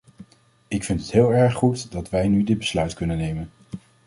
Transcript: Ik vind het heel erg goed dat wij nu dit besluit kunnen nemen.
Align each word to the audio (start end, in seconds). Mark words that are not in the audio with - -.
Ik 0.67 0.83
vind 0.83 1.01
het 1.01 1.11
heel 1.11 1.33
erg 1.33 1.53
goed 1.53 1.91
dat 1.91 2.09
wij 2.09 2.27
nu 2.27 2.43
dit 2.43 2.57
besluit 2.57 2.93
kunnen 2.93 3.17
nemen. 3.17 3.49